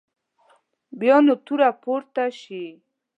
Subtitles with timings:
[0.99, 2.65] بیا نه توره پورته شي.